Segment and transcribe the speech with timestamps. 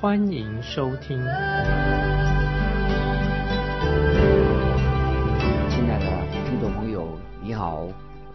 [0.00, 1.18] 欢迎收听。
[1.18, 1.26] 亲
[5.90, 7.86] 爱的听众朋友，你好，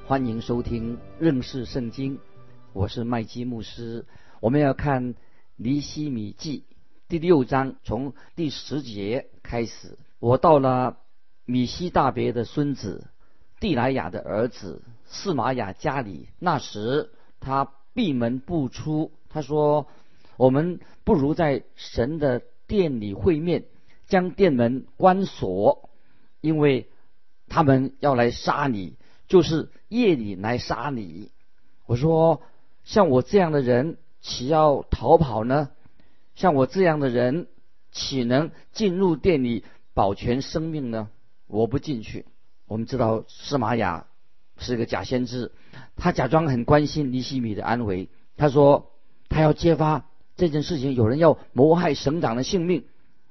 [0.06, 2.20] 欢迎收听认识圣经，
[2.72, 4.06] 我是麦基牧师。
[4.42, 5.16] 我们要看
[5.56, 6.66] 尼希米记
[7.08, 9.98] 第六章，从第十节开始。
[10.20, 10.98] 我到了
[11.46, 13.08] 米西大别的孙子。
[13.60, 17.10] 蒂莱雅的儿子司玛雅家里，那时
[17.40, 19.12] 他闭门不出。
[19.30, 19.88] 他说
[20.38, 23.66] ：“我们不如在神的殿里会面，
[24.08, 25.90] 将殿门关锁，
[26.42, 26.90] 因为
[27.48, 28.96] 他们要来杀你，
[29.28, 31.32] 就是夜里来杀你。”
[31.86, 32.42] 我说
[32.84, 35.70] ：“像我这样的人，岂要逃跑呢？
[36.36, 37.48] 像我这样的人，
[37.92, 41.10] 岂能进入店里保全生命呢？
[41.48, 42.26] 我不进去。”
[42.68, 44.08] 我们知道司马雅
[44.58, 45.52] 是个假先知，
[45.96, 48.10] 他假装很关心尼西米的安危。
[48.38, 48.92] 他说
[49.30, 52.86] 他要揭发这件事情，有人要谋害省长的性命，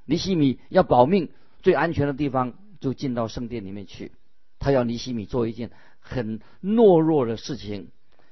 [0.05, 1.31] 尼西米要保命，
[1.63, 4.13] 最安全的地方就进到圣殿里面去。
[4.59, 7.89] 他要尼西米做一件很懦弱的事情，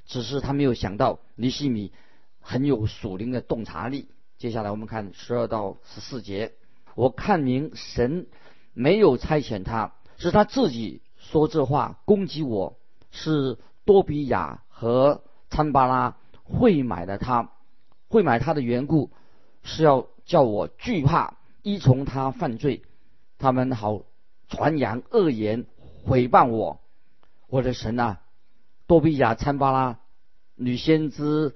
[0.06, 1.92] 只是他没有想到尼西米
[2.40, 4.08] 很有属灵的洞察力。
[4.38, 6.52] 接下来我们看十二到十四节，
[6.94, 8.26] 我看明神
[8.72, 9.92] 没有差遣他。
[10.16, 12.78] 是他自己说这话攻击我，
[13.10, 17.50] 是多比亚和参巴拉会买了他，
[18.12, 19.10] 会买他的缘故
[19.62, 22.82] 是要叫我惧怕，依从他犯罪，
[23.38, 24.02] 他们好
[24.50, 25.64] 传扬恶言
[26.04, 26.78] 毁谤我。
[27.48, 28.20] 我的神啊，
[28.86, 29.98] 多比亚、参巴拉、
[30.56, 31.54] 女先知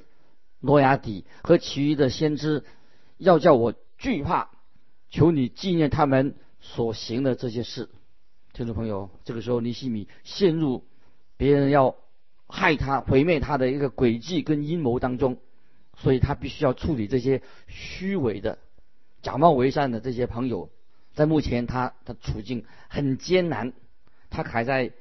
[0.61, 2.65] 诺亚底和其余的先知，
[3.19, 4.49] 要叫我惧怕，
[5.11, 7.91] 求你纪念他们所行的这些事。
[8.55, 10.87] 听众朋友，这个时候尼西米陷入
[11.37, 11.97] 别人要
[12.47, 15.37] 害他、毁灭他的一个诡计跟阴谋当中，
[15.97, 18.59] 所以他必须要处理这些虚伪的、
[19.23, 20.71] 假冒为善的这些朋友。
[21.15, 23.73] 在目前，他的处境很艰难，
[24.31, 24.93] 他卡在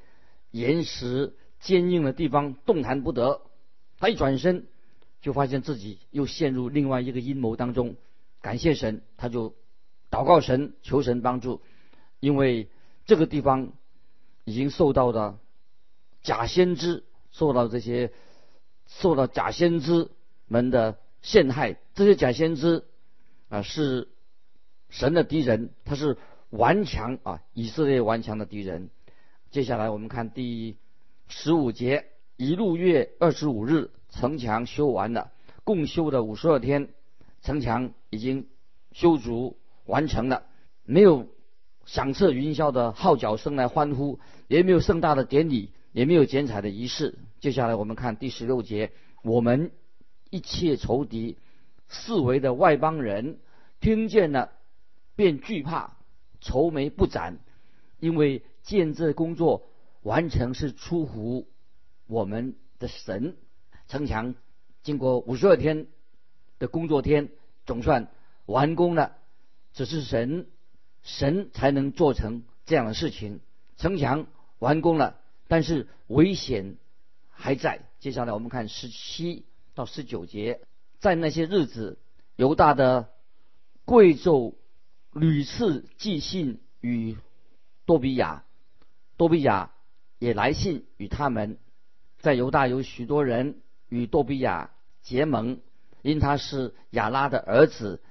[0.52, 3.42] 岩石坚硬的地方动弹不得。
[4.00, 4.68] 他一转身，
[5.22, 7.96] 就发现自己又陷入另外一个阴谋当中。
[8.42, 9.56] 感谢神，他就
[10.10, 11.62] 祷告神，求神帮助，
[12.20, 12.70] 因为。
[13.08, 13.74] 这个地方
[14.46, 15.38] 已经受到了
[16.24, 18.12] 假先知，受到这些
[18.88, 20.10] 受到假先知
[20.48, 21.78] 们的陷害。
[21.94, 22.84] 这些假先知
[23.50, 24.08] 啊是
[24.90, 26.18] 神的敌人，他是
[26.50, 28.90] 顽强啊以色列顽强的敌人。
[29.52, 30.78] 接下来我们看第
[31.28, 32.06] 十五节：
[32.38, 35.32] 一路月二十五日，城墙修完了，
[35.64, 36.90] 共修的五十二天，
[37.42, 38.48] 城墙已经
[38.92, 40.44] 修筑完成了，
[40.84, 41.28] 没有。
[41.88, 47.20] 响彻云霄的号角声来欢呼，也没有盛大的典礼，也没有剪彩的仪式。
[47.40, 48.92] 接下来我们看第十六节，
[49.24, 49.70] 我们
[50.36, 51.38] 一切仇敌、
[51.88, 53.40] 四围的外邦人
[53.80, 54.52] 听见了，
[55.16, 55.96] 便惧怕，
[56.42, 57.40] 愁眉不展，
[58.02, 59.66] 因为建这工作
[60.02, 61.48] 完成是出乎
[62.06, 63.38] 我们的神。
[63.88, 64.36] 城墙
[64.84, 65.88] 经过五十二天
[66.60, 67.30] 的工作天，
[67.66, 68.10] 总算
[68.46, 69.16] 完工了，
[69.74, 70.48] 只是神。
[71.04, 73.40] 神才能做成这样的事情。
[73.78, 74.26] 城墙
[74.58, 76.78] 完工了，但是危险
[77.30, 77.82] 还在。
[78.00, 80.62] 接下来我们看十七到十九节，
[81.00, 82.00] 在那些日子，
[82.36, 83.10] 犹大的
[83.86, 84.56] 贵胄
[85.12, 87.18] 屡次寄信与
[87.86, 88.44] 多比亚，
[89.18, 89.72] 多比亚
[90.18, 91.60] 也来信与他们。
[92.18, 94.72] 在犹大有许多人与多比亚
[95.04, 95.60] 结盟，
[96.02, 98.02] 因他是亚拉的儿子，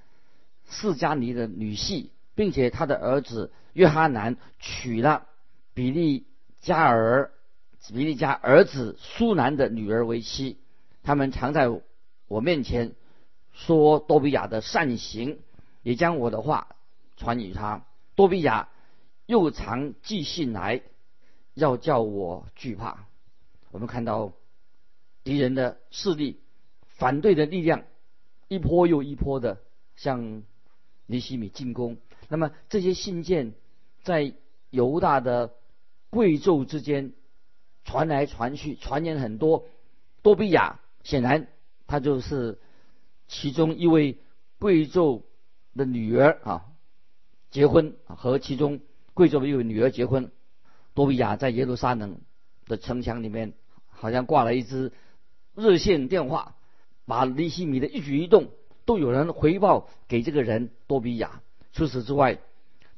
[0.69, 2.11] 释迦尼的女婿。
[2.37, 5.29] 并且他的儿子约哈南娶了
[5.73, 6.27] 比利
[6.61, 7.31] 加尔
[7.94, 10.59] 比利加儿子苏南的女儿为妻，
[11.05, 11.69] 他们常在
[12.27, 12.95] 我面前
[13.53, 15.39] 说多比亚的善行，
[15.83, 16.75] 也将我的话
[17.17, 17.85] 传与他。
[18.17, 18.71] 多比亚
[19.27, 20.83] 又常寄信来，
[21.53, 23.06] 要叫我惧怕。
[23.71, 24.33] 我们看到
[25.23, 26.41] 敌人的势力、
[26.87, 27.85] 反对的力量，
[28.49, 29.61] 一波又一波的
[29.97, 30.43] 向
[31.07, 31.99] 尼西米进攻。
[32.29, 33.53] 那么这些信件
[34.03, 34.35] 在
[34.71, 35.53] 犹大的
[36.09, 37.12] 贵胄之间
[37.85, 39.67] 传来传去，传言很多。
[40.23, 41.47] 多比亚显然
[41.87, 42.59] 他就是
[43.29, 44.19] 其中一位
[44.59, 45.23] 贵胄
[45.77, 46.67] 的女儿啊，
[47.51, 48.81] 结婚，和其中
[49.12, 50.33] 贵族的一位女儿结婚。
[50.95, 52.21] 多比亚在耶路撒冷
[52.67, 53.53] 的城墙里面，
[53.89, 54.93] 好像挂了一支
[55.55, 56.56] 热线电话，
[57.05, 58.50] 把利西米的一举一动
[58.85, 61.43] 都有人回报给这个人多比亚。
[61.73, 62.39] 除此之外，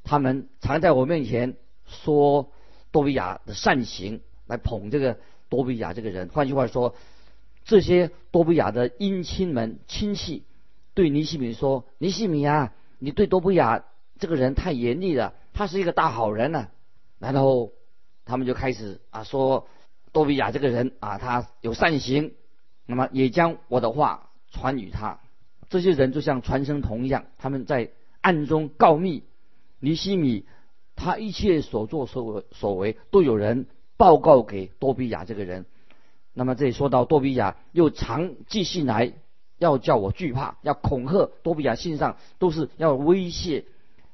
[0.04, 1.56] 他们常在我面前
[1.86, 2.52] 说
[2.92, 5.18] 多比亚的善行，来捧这个
[5.48, 6.28] 多比亚这个人。
[6.28, 6.94] 换句话说，
[7.66, 10.44] 这些多比亚的姻亲们亲戚
[10.94, 13.84] 对尼西米说：“尼西米啊，你对多比亚
[14.20, 16.68] 这个人太严厉了，他是一个大好人呢。”
[17.18, 17.72] 然后
[18.24, 19.66] 他们就开始啊说
[20.12, 22.34] 多比亚这个人啊，他有善行，
[22.86, 25.18] 那么也将我的话传与他。
[25.68, 27.90] 这些人就像传声筒一样，他们在
[28.20, 29.24] 暗中告密。
[29.80, 30.46] 尼西米
[30.94, 33.66] 他一切所作所为所为都有人
[33.96, 35.66] 报告给多比亚这个人。
[36.38, 39.14] 那么这里说到多比亚又常寄信来，
[39.56, 43.64] 要叫我惧怕，要恐吓多比亚信上都是要威胁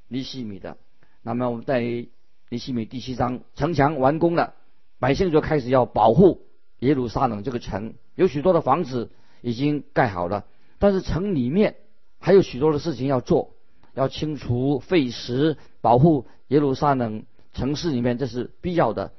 [0.07, 0.77] 尼西米的。
[1.21, 4.55] 那么我们在尼西米第七章城墙完工了，
[5.01, 6.43] 百姓就开始要保护
[6.79, 9.11] 耶路撒冷这个城，有许多的房子
[9.41, 10.47] 已经盖好了，
[10.79, 11.75] 但是城里面
[12.21, 13.51] 还有许多的事情要做。
[13.95, 19.13] 要清除废石，保护耶路撒冷城市里面，这是必要的。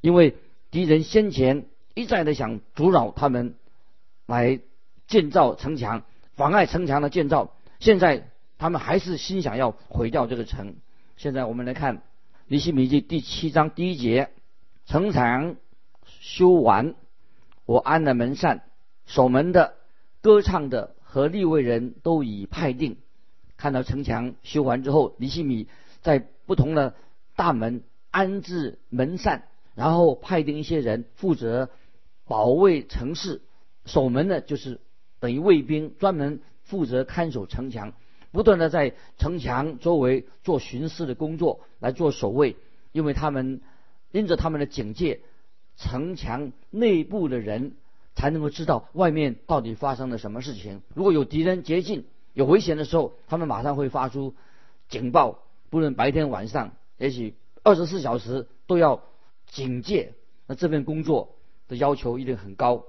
[0.00, 0.36] 因为
[0.70, 3.54] 敌人先前一再的想阻扰他们
[4.26, 4.60] 来
[5.06, 6.04] 建造城墙，
[6.34, 7.52] 妨碍城墙的建造。
[7.78, 8.28] 现在
[8.58, 10.76] 他们还是心想要毁掉这个城。
[11.16, 11.98] 现在我们来看
[12.46, 14.30] 《尼希米记》第七章第一节：
[14.86, 15.56] 城墙
[16.20, 16.94] 修完，
[17.66, 18.62] 我安了门扇，
[19.06, 19.74] 守门的、
[20.20, 22.96] 歌唱的和立位人都已派定。
[23.56, 25.68] 看到城墙修完之后，尼西米
[26.00, 26.94] 在不同的
[27.36, 29.44] 大门安置门扇，
[29.74, 31.70] 然后派定一些人负责
[32.30, 33.42] 保卫城市。
[33.86, 34.80] 守门的就是
[35.18, 37.92] 等于卫兵，专门负责看守城墙，
[38.30, 42.54] 不断的在城墙周围做巡视的工作，来做守卫。
[42.92, 43.60] 因为他们
[44.12, 45.22] 因着他们的警戒，
[45.76, 47.72] 城墙内部的人
[48.14, 50.82] 才能够知道外面到底发生了什么事情。
[50.94, 54.36] 如果有敌人接近，有危险的时候，他们马上会发出
[54.88, 57.34] 警报，不论白天晚上，也许
[57.64, 59.02] 二十四小时都要
[59.46, 60.14] 警戒。
[60.46, 61.34] 那这份工作
[61.70, 62.84] 的要求一定很高，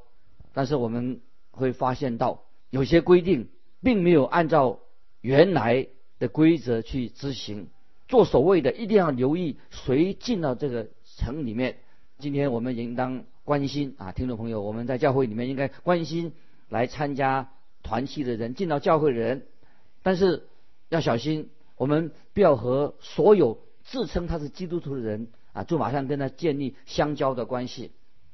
[0.51, 3.47] 但是我们会发现到有些规定
[3.81, 4.79] 并没有按照
[5.21, 5.87] 原来
[6.19, 7.69] 的规则去执行。
[8.09, 11.77] 做守卫的一定要留意谁进到这个城里面。
[12.19, 16.33] 今天我们应当关心啊，听众朋友，我们在教会里面应该关心
[16.67, 17.51] 来参加。
[17.83, 19.47] 团契的人进到教会的人，
[20.03, 20.47] 但是
[20.89, 27.91] 要小心，我们不要和所有自称他是基督徒的人啊，就马上跟他建立相交的关系。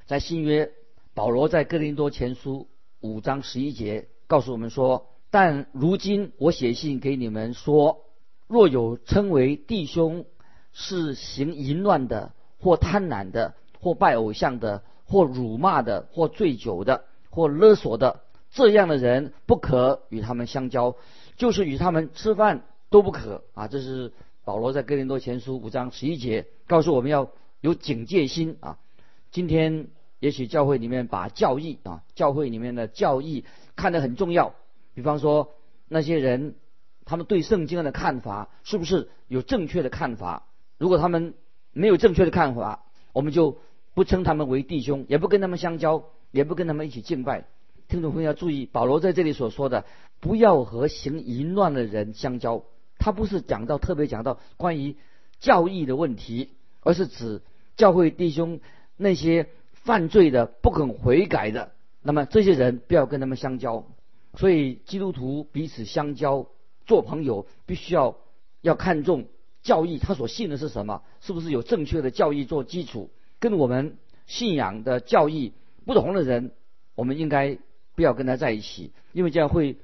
[0.08, 0.72] 在新约，
[1.12, 2.66] 保罗在哥林多前书
[3.00, 8.06] 五章十一节告诉我们说：“但如今我写信给你们说，
[8.46, 10.24] 若有称为弟兄
[10.72, 20.96] 是行淫乱的，或贪婪的，或拜偶像的，或辱骂的，或醉酒的，或勒索的。”这样的人不可与他们相交，
[21.36, 23.68] 就是与他们吃饭都不可啊！
[23.68, 27.30] 这是保罗在哥林多前书五章十一节告诉我们要
[27.60, 28.78] 有警戒心啊。
[29.30, 29.88] 今天
[30.20, 33.44] 也许教会里面把教义啊，教会里面的教义
[33.76, 34.54] 看得很重要。
[34.94, 35.54] 比方说
[35.88, 36.56] 那些人，
[37.04, 40.46] 他们对圣经的看法是不是有正确的看法？
[40.76, 41.34] 如果他们
[41.72, 43.58] 没有正确的看法，我们就
[43.94, 47.46] 不称他们为弟兄，也不跟他们相交，也不跟他们一起敬拜。
[47.88, 49.86] 听众朋友要注意，保罗在这里所说的
[50.20, 52.64] “不要和行淫乱的人相交”，
[52.98, 54.96] 他不是讲到特别讲到关于
[55.40, 56.50] 教义的问题，
[56.82, 57.40] 而是指
[57.76, 58.60] 教会弟兄
[58.96, 59.48] 那些
[59.88, 63.86] 犯罪的、不肯悔改的，那么这些人不要跟他们相交。
[64.34, 66.46] 所以基督徒彼此相交、
[66.84, 68.18] 做朋友，必须要
[68.60, 69.28] 要看重
[69.62, 73.08] 教义，他所信的是什么，是不是有正确的教义做基础？
[73.40, 75.54] 跟我们信仰的教义
[75.86, 76.52] 不同的人，
[76.94, 77.56] 我们应该。
[77.94, 79.76] 不要跟他在一起，因为这样会，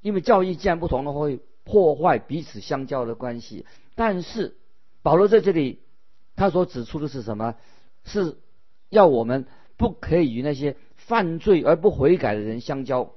[0.00, 3.64] 因为教义既然不同的话，会破坏彼此相交的关系。
[3.94, 4.56] 但是
[5.02, 5.78] 保罗在这里，
[6.34, 7.54] 他所指出的是什么？
[8.02, 8.36] 是
[8.90, 9.46] 要我们
[9.78, 13.12] 不可以与那些犯罪而不悔改的人相交。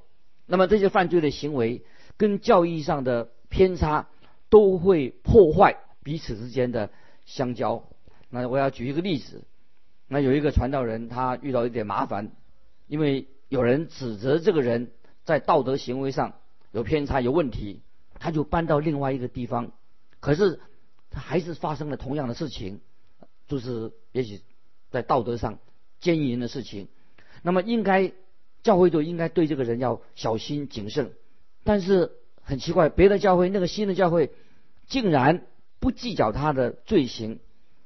[0.45, 1.83] 那么这些犯罪的行为
[2.15, 4.07] 跟教义上的偏差，
[4.49, 6.89] 都会破坏彼此之间的
[7.25, 7.83] 相交。
[8.29, 9.43] 那我要举一个例子，
[10.07, 12.31] 那有一个传道人，他遇到一点麻烦，
[12.87, 13.27] 因为。
[13.49, 14.89] 有人指责这个人
[15.25, 16.33] 在道德行为上
[16.71, 17.83] 有偏差、有问题，
[18.17, 19.73] 他就搬到另外一个地方，
[20.19, 20.59] 可是
[21.11, 22.81] 他还是发生了同样的事情，
[23.47, 24.41] 就是也许
[24.93, 25.59] 在道德上
[25.99, 26.87] 奸淫的事情。
[27.41, 28.13] 那么应该
[28.63, 31.11] 教会就应该对这个人要小心谨慎，
[31.65, 34.31] 但是很奇怪，别的教会那个新的教会
[34.87, 35.45] 竟然
[35.79, 37.39] 不计较他的罪行。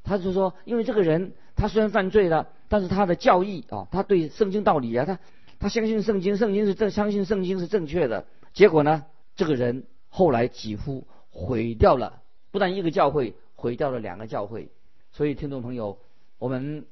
[0.04, 5.20] 他就说，因为这个人他虽然犯罪了，但是他的教义啊，他对圣经道理啊，他
[5.60, 8.28] 他相信圣经，圣经是正，相信圣经是正确的。
[8.54, 12.22] 结果呢，这个人后来几乎毁掉了，
[12.52, 14.70] 不但一个教会，毁掉了两个教会。
[15.12, 15.98] 所以，听众朋友，
[16.38, 16.86] 我们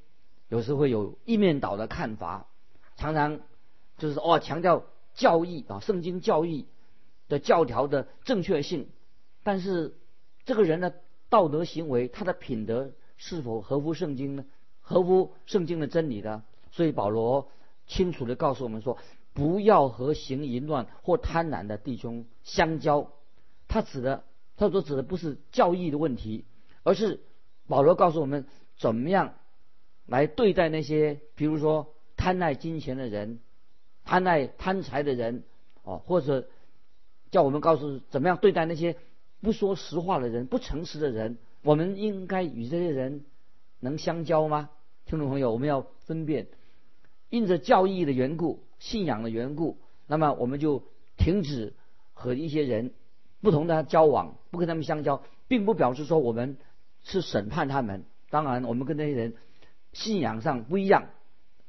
[0.49, 2.47] 有时会有一面倒的看法，
[2.95, 3.39] 常常
[3.97, 4.83] 就是哦，强调
[5.15, 6.67] 教义啊，圣经教义
[7.27, 8.87] 的教条的正确性，
[9.43, 9.95] 但是
[10.45, 10.95] 这个人的
[11.29, 14.45] 道德行为，他的品德是否合乎圣经呢？
[14.81, 16.43] 合乎圣经的真理呢？
[16.71, 17.49] 所以保罗
[17.87, 18.97] 清楚的告诉我们说，
[19.33, 23.11] 不要和行淫乱或贪婪的弟兄相交。
[23.67, 24.23] 他指的，
[24.57, 26.45] 他所指的不是教义的问题，
[26.83, 27.21] 而是。
[27.67, 28.45] 保罗告诉我们
[28.77, 29.33] 怎么样
[30.05, 33.39] 来对待那些，比如说贪爱金钱的人、
[34.03, 35.43] 贪爱贪财的人，
[35.83, 36.47] 哦，或者
[37.31, 38.97] 叫我们告诉怎么样对待那些
[39.41, 41.37] 不说实话的人、不诚实的人。
[41.63, 43.25] 我们应该与这些人
[43.79, 44.69] 能相交吗？
[45.05, 46.47] 听众朋友，我们要分辨，
[47.29, 50.83] 因着教义的缘故、信仰的缘故，那么我们就
[51.17, 51.73] 停止
[52.13, 52.93] 和一些人
[53.41, 56.57] 不同的交往，不跟他们相交，并不表示说我们。
[57.07, 58.03] 是审判他们。
[58.31, 59.35] 当然，我们跟那些人
[59.95, 61.07] 信仰上不一样，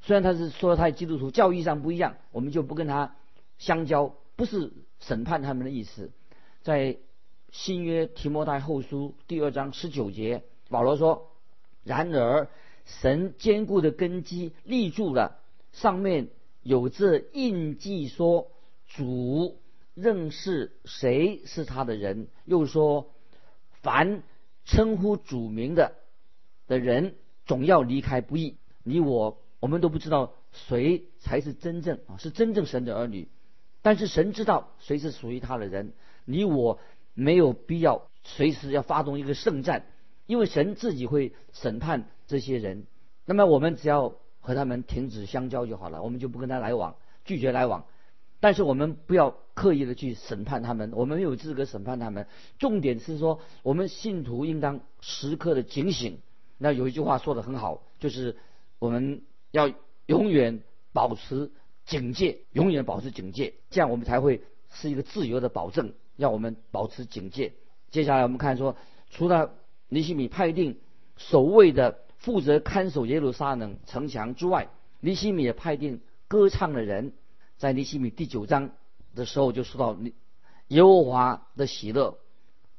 [0.02, 3.16] 虽然他是说他基督徒，教义上不一样，我们就不跟他
[3.56, 6.10] 相交，不是审判他们的意思。
[6.62, 6.98] 在
[7.50, 11.30] 新约提摩太后书第二章十九节，保罗说
[11.82, 12.48] ：“然而
[12.84, 15.38] 神坚固的根基立住了，
[15.72, 16.28] 上面
[16.62, 18.50] 有这印记，说
[18.88, 19.58] 主
[19.94, 23.10] 认识谁是他的人。”又说
[23.80, 24.22] ：“凡。”
[24.68, 25.94] 称呼主名的
[26.66, 27.14] 的人
[27.46, 28.58] 总要离开不易。
[28.82, 33.28] 你我我们都不知道谁才是真正啊，是真正神的儿女。
[33.82, 35.94] 但是神知道谁是属于他的人。
[36.24, 36.80] 你我
[37.14, 39.86] 没有必要随时要发动一个圣战，
[40.26, 42.86] 因为神自己会审判这些人。
[43.24, 47.86] 那么我们只要和他们停止相交就好了，我们就不跟他来往，拒绝来往。
[48.38, 52.26] 但是我们不要刻意的去审判他们，我们没有资格审判他们。
[52.58, 56.18] 重点是说，我们信徒应当时刻的警醒。
[56.58, 58.36] 那有一句话说的很好，就是
[58.78, 59.72] 我们要
[60.06, 61.50] 永远保持
[61.84, 65.92] 警戒，永远保持警戒，这样我们才会是一个自由的保证。
[66.16, 67.52] 要我们保持警戒。
[67.90, 68.76] 接下来我们看说，
[69.10, 69.52] 除了
[69.88, 70.78] 尼西米派定
[71.18, 74.68] 守卫的负责看守耶路撒冷城墙之外，
[75.00, 77.12] 尼西米也派定歌唱的人。
[77.58, 78.70] 在尼西米第九章
[79.14, 80.14] 的时候就说到，你
[80.68, 82.18] 耶和华的喜乐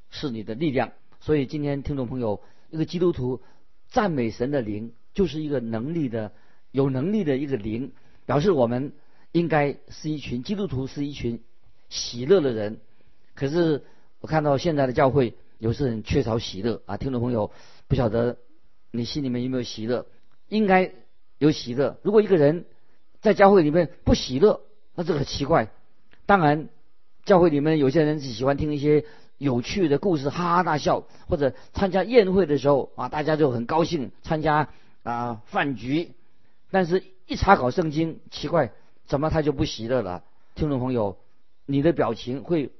[0.09, 0.91] 是你的力量。
[1.19, 2.41] 所以今天听众朋友，
[2.71, 3.41] 一个基督徒
[3.89, 6.31] 赞美神的灵，就是一个能力的、
[6.71, 7.93] 有能力的一个灵，
[8.25, 8.93] 表示我们
[9.31, 11.41] 应该是一群基督徒，是一群
[11.89, 12.79] 喜乐的人。
[13.35, 13.83] 可是
[14.19, 17.51] 我看到现在的教会有时很缺少喜乐啊，听众朋友
[17.87, 18.37] 不晓得
[18.91, 20.05] 你心里面有没有喜乐？
[20.49, 20.91] 应该
[21.37, 21.99] 有喜乐。
[22.03, 22.65] 如果一个人
[23.21, 24.61] 在教会里面不喜乐，
[24.95, 25.71] 那这个很奇怪，
[26.25, 26.69] 当然，
[27.25, 29.05] 教会里面有些人是喜欢听一些
[29.37, 34.69] 有趣的故事，哈哈大笑，或者参加宴会的时候啊，大家就很高兴参加
[35.03, 36.13] 啊饭局。
[36.71, 38.71] 但是，一查考圣经，奇怪，
[39.05, 40.23] 怎么他就不喜乐了？
[40.55, 41.17] 听众朋友，
[41.65, 42.71] 你的表情会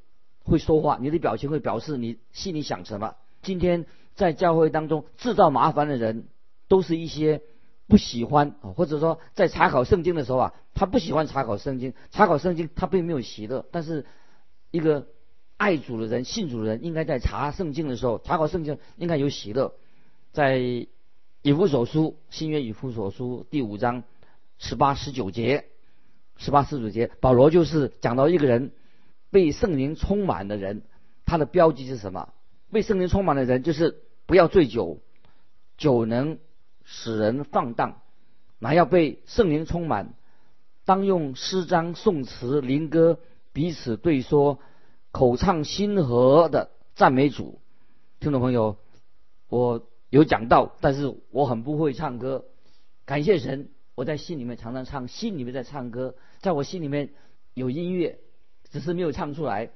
[0.43, 3.15] 会说话，你的表情会表示你心里想什么。
[3.41, 3.85] 今天
[4.15, 6.27] 在教会当中制造麻烦的人，
[6.67, 7.41] 都是一些。
[7.89, 11.93] 不喜欢，或者说在查考圣经的时候啊，他不喜欢查考圣经。
[12.11, 14.05] 查考圣经他并没有喜乐，但是
[14.71, 15.07] 一个
[15.57, 19.73] 爱主的人、信主的人，应该在查圣经的时候，查考圣经应该有喜乐。
[20.31, 20.57] 在
[21.41, 24.03] 以弗所书新约以弗所书第五章
[24.59, 25.65] 十八十九节，
[26.37, 28.71] 十八十九节，保罗就是讲到一个人
[29.31, 30.83] 被圣灵充满的人，
[31.25, 32.33] 他的标记是什么？
[32.71, 34.99] 被圣灵充满的人就是不要醉酒，
[35.77, 36.37] 酒能。
[36.89, 37.99] 使人放荡，
[38.59, 40.13] 那要被圣灵充满，
[40.85, 43.19] 当用诗章、颂词、灵歌
[43.51, 44.59] 彼此对说，
[45.17, 47.59] 口唱心和的赞美主。
[48.19, 48.77] 听众朋友，
[49.49, 52.45] 我有讲到，但是我很不会唱歌。
[53.03, 57.15] 感谢神，我在心里面常常唱，心里面在唱歌，在我心里面
[57.55, 58.19] 有音乐，
[58.69, 59.71] 只是没有唱出来。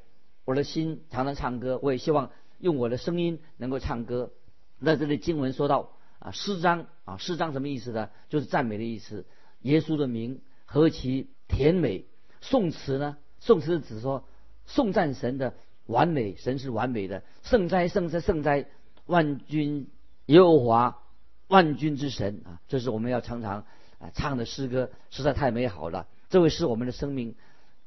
[0.45, 2.29] 我的心常常唱歌，我也希望
[2.59, 4.31] 用我的声音能够唱歌。
[4.77, 5.93] 那这里经文说到。
[6.19, 8.11] 啊，诗章啊，诗章什么意思呢？
[8.29, 9.25] 就是赞美的意思。
[9.61, 12.05] 耶稣的名何其甜美！
[12.41, 13.17] 颂词呢？
[13.39, 14.23] 颂词是指说
[14.65, 15.53] 颂赞神的
[15.85, 17.23] 完美，神是完美的。
[17.43, 18.65] 圣哉，圣哉，圣哉！
[19.07, 19.87] 万军
[20.27, 20.99] 耶和华，
[21.47, 22.61] 万军之神啊！
[22.69, 23.65] 这是我们要常常
[23.99, 26.07] 啊唱的诗歌，实在太美好了。
[26.29, 27.35] 这位是我们的生命，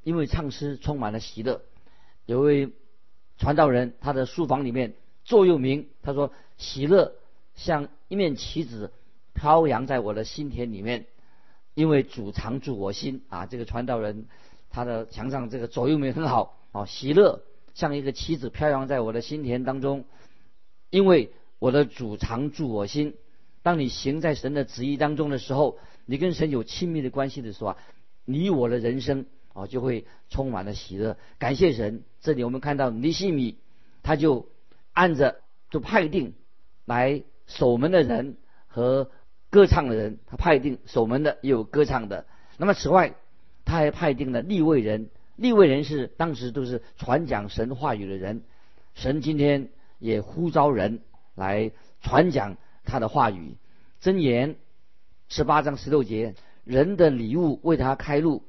[0.02, 1.62] 因为唱诗充满了喜乐。
[2.26, 2.72] 有位
[3.38, 7.14] 传道人，他的书房里面座右铭，他说：“喜乐
[7.54, 8.92] 像一面旗子
[9.32, 11.06] 飘扬在我的心田里面，
[11.72, 14.26] 因为主常住我心。”啊，这个传道人
[14.68, 17.42] 他的墙上这个座右铭很好啊，喜乐
[17.74, 20.04] 像一个旗子飘扬在我的心田当中，
[20.90, 23.14] 因为我的主常驻我心。
[23.62, 27.76] 当你行在神的旨意当中的时候，你跟神有亲密的关系的时候啊，
[28.24, 31.16] 你我的人生啊就会充满了喜乐。
[31.38, 33.58] 感谢神，这里我们看到尼西米
[34.02, 34.48] 他就。
[34.96, 35.40] 按着
[35.70, 36.34] 就派定
[36.84, 38.36] 来守门的人
[38.68, 39.10] 和
[39.50, 42.26] 歌唱的人，他派定守门的也有歌唱的。
[42.58, 43.16] 那么此外，
[43.64, 48.42] 他还派定了立位人，立位人士当时都是传讲神话语的人。
[48.94, 51.00] 神今天也呼召人
[51.34, 53.56] 来传讲他的话语。
[54.00, 54.56] 箴言
[55.28, 58.42] 十八章十六节，人的礼物为他开路，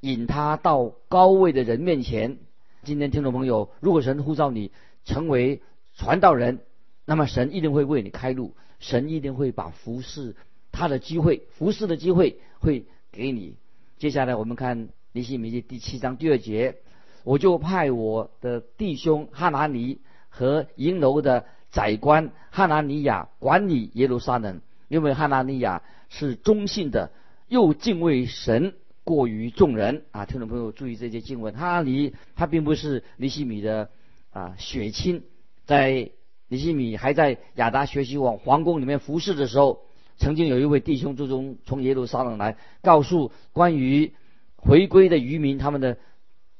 [0.00, 2.38] 引他到高位的人面前。
[2.84, 4.70] 今天听众朋友，如果神呼召你
[5.04, 5.62] 成为
[5.96, 6.60] 传道人，
[7.04, 10.36] 那么神一定会为你开路，神一定会把服侍
[10.70, 13.56] 他的机会、服侍的机会会给你。
[13.98, 16.76] 接下来我们看《尼西米记》第七章第二节，
[17.24, 27.10] 我就派我的弟兄哈拿尼和银楼的宰官哈拿尼亚管理耶路撒冷，因为哈拿尼亚是忠信的，
[27.48, 30.26] 又敬畏神过于众人啊。
[30.26, 33.88] 听众朋友注意这些经文，哈拿尼他并不是尼西米的
[34.30, 35.22] 啊血亲。
[35.64, 36.10] 在
[36.48, 39.80] 尼西米还在亚达学习往皇宫里面服侍的时候，
[40.18, 44.12] 曾经有一位弟兄最终从耶路撒冷来告诉关于
[44.58, 45.96] 回归的渔民他们的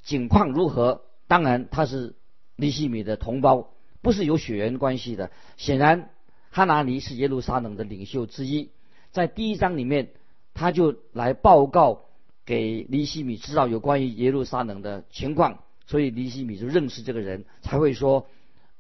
[0.03, 1.03] 境况如何。
[1.27, 2.15] 当然他是
[2.57, 3.69] 尼西米的同胞，
[4.01, 5.31] 不是有血缘关系的。
[5.59, 6.09] 显然
[6.51, 8.71] 哈拿尼是耶路撒冷的领袖之一。
[9.11, 10.09] 在第一章里面，
[10.55, 12.07] 他就来报告
[12.47, 18.27] 给尼西米知道有关于耶路撒冷的情况，所以尼西米就认识这个人，才会说。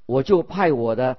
[0.06, 1.18] 我就派我的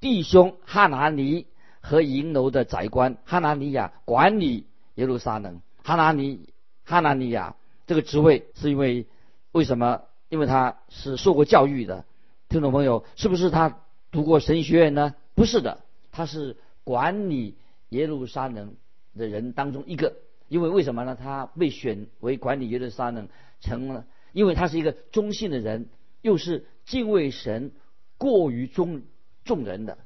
[0.00, 1.46] 弟兄哈拿尼
[1.80, 4.66] 和银楼的宰官哈拿尼亚管理
[4.96, 5.60] 耶路撒冷。
[5.84, 6.48] 哈拿尼
[6.84, 9.06] 哈拿尼亚这个职位是因为
[9.52, 10.02] 为什么？
[10.28, 12.04] 因为他是受过教育的。
[12.48, 13.78] 听众朋友，是不是他
[14.10, 15.14] 读过神学院呢？
[15.34, 15.80] 不是的，
[16.12, 17.56] 他是管理
[17.90, 18.74] 耶路撒冷
[19.16, 20.16] 的人当中一个。
[20.48, 21.16] 因为为什么呢？
[21.16, 23.28] 他被选为管理耶路撒冷，
[23.60, 25.88] 成了因为他是一个忠信的人，
[26.22, 27.72] 又是敬畏神。
[28.16, 29.02] 过于众
[29.44, 29.98] 众人的，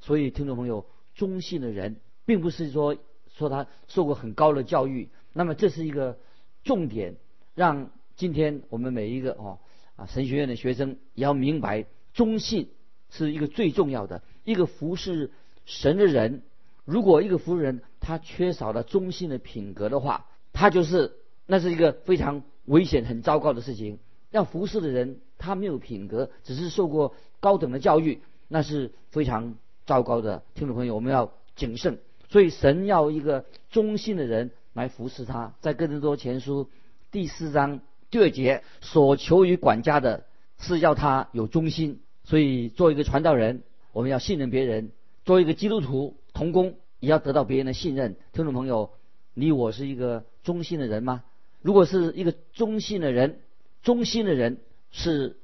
[0.00, 2.96] 所以听众朋友，忠信的人，并不是说
[3.36, 5.10] 说他受过很高的教育。
[5.36, 6.18] 那么这是一个
[6.64, 7.16] 重点，
[7.54, 9.58] 让今天我们每一个哦
[9.96, 12.70] 啊神学院的学生也要明白，忠信
[13.10, 14.22] 是一个最重要的。
[14.44, 15.30] 一个服侍
[15.66, 16.42] 神的人，
[16.86, 21.12] 如果一个服侍人他缺少了忠信的品格的话，他就是
[21.44, 23.98] 那是一个非常危险、很糟糕的事情。
[24.30, 27.14] 要服侍的人，他没有品格，只是受过。
[27.38, 31.98] 高等的教育那是非常糟糕的，听众朋友，我们要谨慎。
[32.28, 35.54] 所以神要一个忠心的人来服侍他。
[35.60, 36.68] 在哥林多前书
[37.10, 40.24] 第四章第二节，所求于管家的
[40.58, 42.00] 是要他有忠心。
[42.24, 43.62] 所以做一个传道人，
[43.92, 44.90] 我们要信任别人；
[45.24, 48.16] 做一个基督徒同工，也要得到别人的信任。
[48.32, 48.90] 听众朋友，
[49.32, 51.24] 你我是一个忠心的人吗？
[51.62, 53.40] 如果是一个忠心的人，
[53.82, 54.58] 忠心的人
[54.92, 55.36] 是。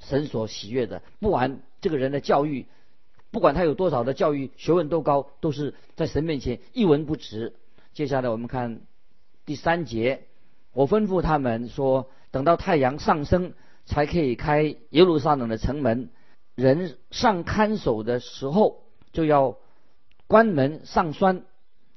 [0.00, 2.66] 神所喜悦的，不管这个人的教育，
[3.32, 7.52] 不管他有多少的教育学问都高，都是在神面前一文不值。
[7.98, 8.82] 接下来我们看
[9.44, 10.22] 第三节，
[10.72, 13.54] 我吩咐他们说，等到太阳上升，
[13.86, 16.08] 才可以开耶路撒冷的城门。
[16.54, 19.56] 人上看守的时候，就要
[20.28, 21.42] 关门上栓，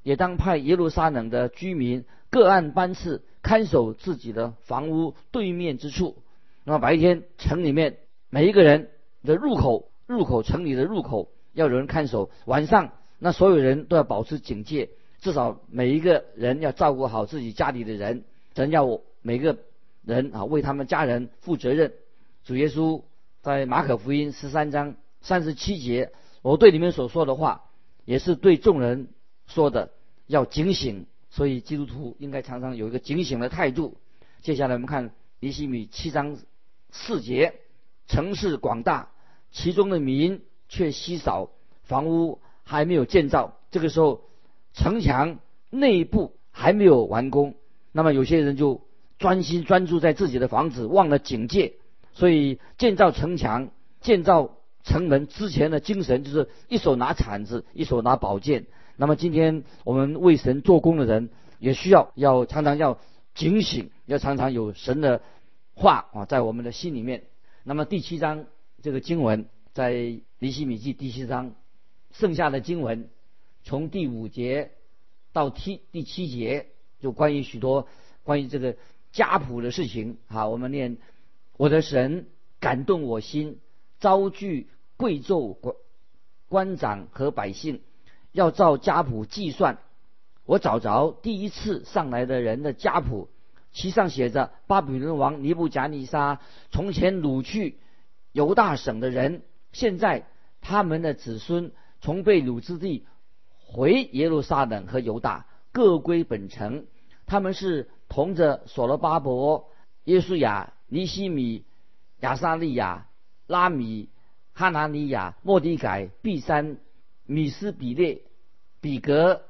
[0.02, 6.18] 也当派耶路撒冷的居民各按班次看守自己的房屋对面之处。
[6.64, 8.00] 那么白天城里面
[8.32, 8.90] 每一个人
[9.24, 12.32] 的入口，入口城里的入口要有人看守。
[12.46, 14.90] 晚上那所有人都要保持警戒，
[15.22, 19.58] 至少每一个人要照顾好自己家里的人，人要每个
[20.04, 21.94] 人啊为他们家人负责任。
[22.44, 23.04] 主耶稣
[23.42, 27.64] 在马可福音十三章三十七节，我对你们所说的话，
[28.04, 29.08] 也是对众人
[29.48, 29.92] 说的，
[30.28, 31.06] 要警醒。
[31.30, 33.96] 所以基督徒应该常常有一个警醒的态度。
[34.42, 36.38] 接下来我们看尼西米七章。
[36.94, 37.54] 四节，
[38.06, 39.12] 城市广大，
[39.50, 41.50] 其中的民却稀少，
[41.84, 43.58] 房屋还没有建造。
[43.72, 44.26] 这个时候，
[44.74, 47.56] 城墙内部还没有完工，
[47.92, 48.82] 那么有些人就
[49.20, 51.74] 专心专注在自己的房子，忘了警戒。
[52.14, 53.70] 所以建造城墙、
[54.02, 58.66] 建造城门之前的精神，就是一手拿铲子，一手拿宝剑。
[58.98, 61.30] 那么今天我们为神做工的人，
[61.60, 63.00] 也需要要常常要
[63.34, 65.22] 警醒，要常常有神的。
[65.74, 67.24] 话啊，在我们的心里面。
[67.64, 68.46] 那么第七章
[68.84, 69.94] 这个经文在
[70.38, 71.56] 尼西米记第七章
[72.12, 73.10] 剩下的经文，
[73.64, 74.72] 从第五节
[75.34, 76.68] 到第第七节，
[77.00, 77.88] 就关于许多
[78.24, 78.76] 关于这个
[79.12, 80.18] 家谱的事情。
[80.28, 80.98] 好，我们念：
[81.58, 82.28] 我的神
[82.60, 83.60] 感动我心，
[84.00, 85.76] 招聚贵胄官
[86.48, 87.82] 官长和百姓，
[88.32, 89.78] 要照家谱计算。
[90.46, 93.30] 我找着第一次上来的人的家谱，
[93.72, 97.78] 其上写着：巴比伦王尼布贾尼撒从前掳去
[98.32, 99.44] 犹大省的人。
[99.72, 100.28] 现在
[100.60, 101.72] 他们的子孙
[102.02, 103.06] 从被掳之地
[103.72, 106.86] 回耶路撒冷和犹大，各归本城。
[107.26, 109.70] 他们是同着所罗巴伯、
[110.04, 111.64] 耶稣亚、尼西米、
[112.20, 113.08] 亚撒利亚、
[113.48, 114.10] 拉米、
[114.54, 116.78] 哈拿尼亚、莫迪改、毕山、
[117.26, 118.22] 米斯比列、
[118.82, 119.44] 比格、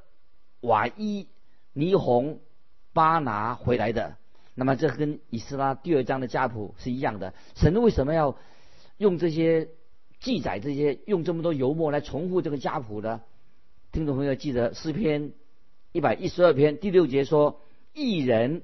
[0.60, 1.26] 瓦伊、
[1.72, 2.38] 尼红、
[2.92, 4.16] 巴拿回来的。
[4.54, 7.34] 那么这跟以斯拉第二章的家谱是一样的。
[7.56, 8.36] 神为什么要
[8.98, 9.68] 用这些？
[10.20, 13.22] 记载这些用这么多油墨来重复这个家谱呢
[13.92, 15.32] 听众朋友记得诗篇
[15.92, 17.60] 一百一十二篇第六节说
[17.92, 18.62] 一人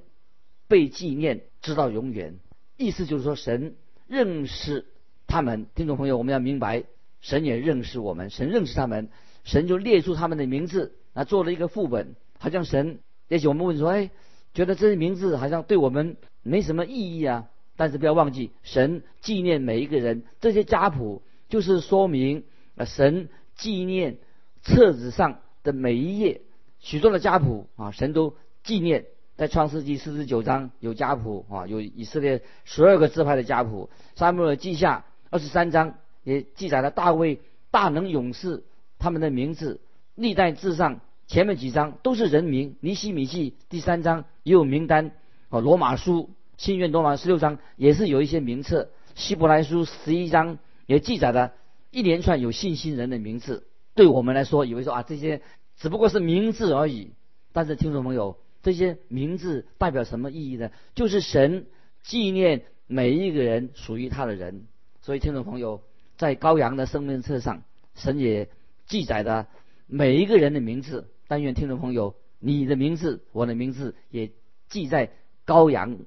[0.69, 2.39] 被纪念直到永远，
[2.79, 4.87] 意思就是说神认识
[5.27, 5.67] 他们。
[5.75, 6.85] 听众朋友，我们要明白，
[7.21, 9.11] 神也认识我们，神认识他们，
[9.45, 12.17] 神就列出他们的名字，啊，做了一个副本。
[12.39, 14.11] 好像神，也许我们问说，哎，
[14.55, 17.51] 觉得这些名字好像对我们没什么意义啊。
[17.77, 21.21] 但是不要忘记，神纪念每一个人，这些家谱。
[21.51, 22.45] 就是说明，
[22.77, 24.17] 啊，神纪念
[24.63, 26.41] 册子上的每一页，
[26.79, 29.07] 许多的家谱啊，神都纪念。
[29.37, 33.89] 在创世纪四十九章有家谱啊，有以色列十二个支派的家谱。
[34.17, 35.95] 撒母耳记下二十三章
[36.25, 37.41] 也记载了大卫
[37.71, 38.65] 大能勇士
[38.99, 39.81] 他们的名字。
[40.15, 42.77] 历代志上前面几章都是人名。
[42.81, 45.13] 尼西米记第三章也有名单。
[45.51, 48.91] 哦，罗马书新约罗马十六章也是有一些名册。
[49.15, 50.59] 希伯来书十一章。
[50.87, 51.53] 也记载了
[51.91, 53.67] 一连串有信心人的名字，
[53.99, 55.43] 对我们来说，以为说啊这些
[55.77, 57.15] 只不过是名字而已。
[57.53, 60.71] 但是听众朋友，这些名字代表什么意义呢？
[60.95, 61.67] 就是神
[62.05, 64.69] 纪念每一个人属于他的人。
[65.01, 65.83] 所以听众朋友，
[66.17, 67.65] 在羔羊的生命册上，
[67.97, 68.49] 神也
[68.87, 69.49] 记载了
[69.89, 71.11] 每一个人的名字。
[71.27, 74.31] 但愿听众朋友，你的名字、我的名字也
[74.69, 75.11] 记在
[75.45, 75.99] 羔羊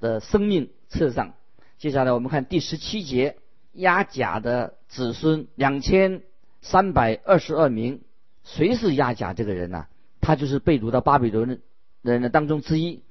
[0.00, 1.34] 的生命册上。
[1.78, 3.36] 接下来我们看第十七节。
[3.74, 6.22] 亚甲的子孙两千
[6.60, 8.00] 三百二十二名，
[8.44, 9.86] 谁是亚甲这个人呢？
[10.20, 11.60] 他就是被掳到巴比伦
[12.02, 13.02] 人的当中之一，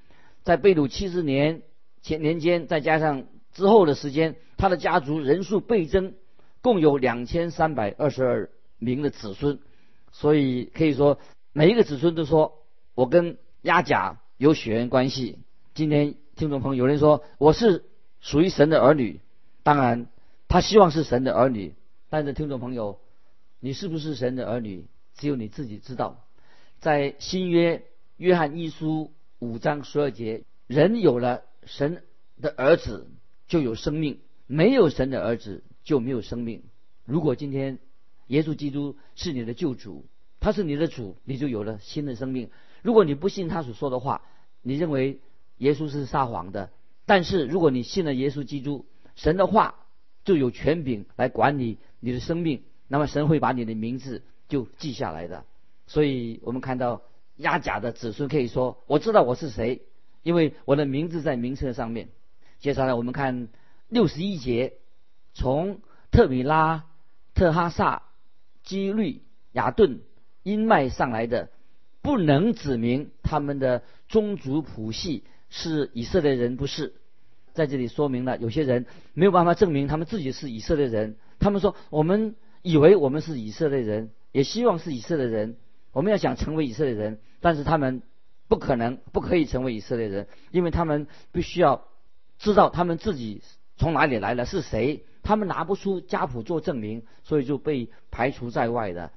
[0.43, 1.61] 在被掳七十年
[2.01, 6.13] 前年间，再加上之后的时间，他的家族人数倍增，
[6.61, 9.59] 共有两千三百二十二名的子孙。
[10.11, 11.19] 所以可以说，
[11.53, 12.63] 每一个子孙都说
[12.95, 15.39] 我跟亚甲有血缘关系。
[15.73, 17.85] 今天听众朋友有人说我是
[18.19, 19.19] 属于神的儿女，
[19.63, 20.07] 当然。
[20.49, 21.75] 他希望是神的儿女，
[22.09, 23.01] 但是听众朋友，
[23.59, 26.25] 你是不是神的儿女，只有你自己知道。
[26.79, 27.83] 在新约
[28.17, 32.03] 约翰一书五章十二节，人有了神
[32.41, 33.09] 的儿子
[33.47, 36.63] 就有生命，没有神的儿子就没有生命。
[37.05, 37.79] 如果今天
[38.27, 40.05] 耶稣基督是你的救主，
[40.39, 42.49] 他是你的主，你就有了新的生命。
[42.83, 44.21] 如果你不信他所说的话，
[44.61, 45.19] 你认为
[45.57, 46.69] 耶稣是撒谎的。
[47.05, 49.75] 但是如果你信了耶稣基督，神的话。
[50.25, 55.43] 就有权柄来管理你的生命，那么神会把你的名字就记下来的。
[55.87, 57.01] 所以我们看到
[57.37, 59.81] 亚甲的子孙可以说：“我知道我是谁，
[60.23, 62.09] 因为我的名字在名册上面。”
[62.59, 63.49] 接下来我们看
[63.87, 64.73] 六十一节，
[65.33, 65.79] 从
[66.11, 66.85] 特米拉、
[67.35, 68.03] 特哈萨、
[68.63, 69.21] 基律、
[69.51, 70.01] 雅顿、
[70.43, 71.49] 因麦上来的，
[72.01, 76.95] 不能指明他们的宗族谱系是以色列人，不是。
[77.53, 81.15] 在这里说明了，有些人没有办法证明他们自己是以色列人。
[81.39, 82.35] 他们说：“我们
[82.67, 85.55] 以为我们是以色列人，也希望是以色列人。
[85.93, 88.01] 我们要想成为以色列人，但是他们
[88.49, 91.85] 不可能，不可以成为以色列人，因为他们必须要
[92.39, 93.41] 知道他们自己
[93.77, 95.05] 从哪里来的，是谁。
[95.23, 99.11] 他们拿不出家谱做证明，所以就被排除在外的。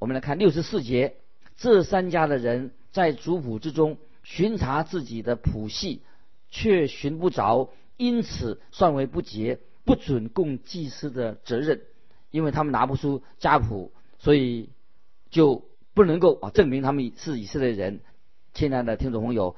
[0.00, 1.14] 我们来看六十四节，
[1.56, 6.02] 这三家的人在族谱之中巡查自己的谱系，
[6.50, 7.70] 却寻不着。
[7.96, 11.82] 因此算为不洁，不准供祭司的责任，
[12.36, 14.68] 因为他们拿不出家谱，所以
[15.30, 18.00] 就不能够啊证明他们是以色列人。
[18.52, 19.56] 亲爱的听众朋友，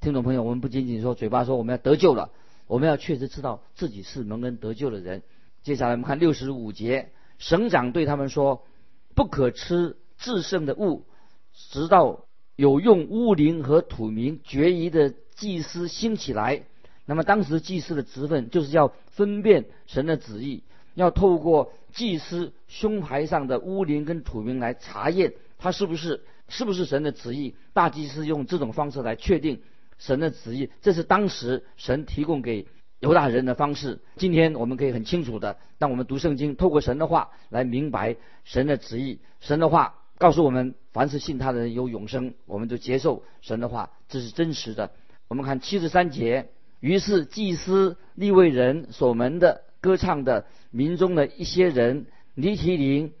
[0.00, 2.32] 听众朋友，我们不仅仅说嘴巴说我们要得救了，
[2.66, 5.22] 我们要确实知道自己是蒙恩得救的人。
[5.62, 8.66] 接下来我们看六十五节，省长对他们说：
[9.14, 11.04] 不可吃制胜的物，
[11.52, 16.64] 直到有用乌灵和土名决疑的祭司兴起来。
[17.04, 20.64] 那么当时祭司的职分就是要分辨神的旨意，
[20.96, 27.54] 要透过祭司胸牌上的乌灵跟土名来查验他是不是是不是神的旨意。
[27.72, 29.60] 大祭司用这种方式来确定
[29.98, 32.66] 神的旨意，这是当时神提供给
[33.00, 34.00] 犹大人的方式。
[34.16, 39.20] 今天我们可以很清楚的，当我们读圣经，透过神的话来明白神的旨意。
[39.40, 44.92] 神的话告诉我们，凡是信他的人有永生，我们就接受神的话，这是真实的。
[45.28, 46.48] 我们看七十三节，
[46.80, 49.65] 于是祭司立位人守门的。
[49.86, 53.12] 歌唱的民中的一些人，尼提林，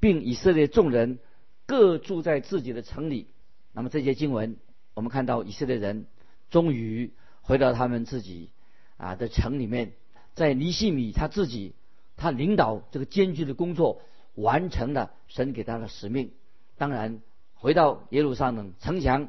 [0.00, 1.20] 并以色列众人
[1.66, 3.28] 各住在自己的城里。
[3.72, 4.56] 那么这些经文，
[4.94, 6.06] 我们看到以色列人
[6.50, 8.50] 终于回到他们自己
[8.96, 9.92] 啊的城里面，
[10.34, 11.74] 在尼西米他自己，
[12.16, 14.02] 他领导这个艰巨的工作，
[14.34, 16.32] 完成了神给他的使命。
[16.76, 17.20] 当然，
[17.54, 19.28] 回到耶路撒冷城墙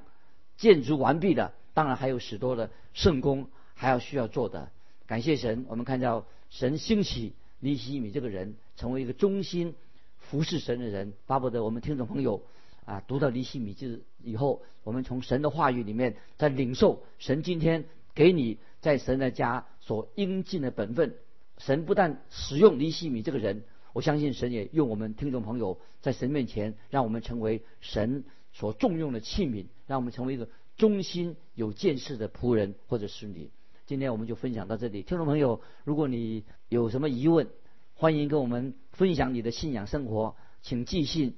[0.57, 4.71] 建筑完毕的，当然还有许多的圣功还要需要做的。
[5.05, 6.25] 感谢神，我们看到。
[6.51, 9.73] 神兴起尼西米这个人，成为一个忠心
[10.17, 11.13] 服侍神的人。
[11.25, 12.43] 巴不得我们听众朋友
[12.85, 21.15] 啊，读到尼西米记以后，我们从神的话语里面在领受神今天给你在神的家所应尽的本分。
[21.57, 33.49] 神不但使用尼西米这个人，我相信神也用我们听众朋友在神面前，让我们成为神所重用的器皿，让我们成为一个忠心有见识的仆人或者使女。
[33.91, 37.49] 今天我们就分享到这里，听众朋友，如果你有什么疑问，
[37.93, 41.35] 欢迎跟我们分享你的信仰生活，请寄信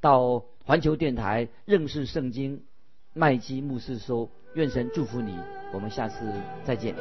[0.00, 2.62] 到环球电台认识圣经
[3.12, 4.30] 麦基牧师说。
[4.54, 5.36] 愿神祝福你，
[5.74, 6.32] 我们下次
[6.64, 6.94] 再见。